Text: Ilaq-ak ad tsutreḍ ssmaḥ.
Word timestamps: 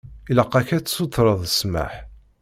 Ilaq-ak 0.29 0.69
ad 0.77 0.83
tsutreḍ 0.85 1.41
ssmaḥ. 1.49 1.93